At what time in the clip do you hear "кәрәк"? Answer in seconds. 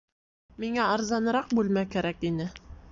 1.97-2.29